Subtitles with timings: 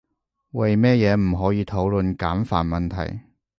[0.53, 3.19] 為乜嘢唔可以討論簡繁問題？